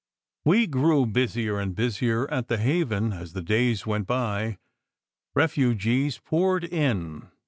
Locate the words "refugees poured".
5.35-6.63